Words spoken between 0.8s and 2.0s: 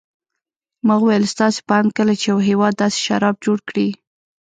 ما وویل: ستاسې په اند